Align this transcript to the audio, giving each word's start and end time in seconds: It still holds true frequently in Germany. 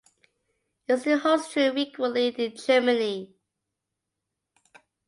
It 0.87 0.97
still 0.97 1.19
holds 1.19 1.49
true 1.49 1.71
frequently 1.73 2.29
in 2.29 2.57
Germany. 2.57 3.35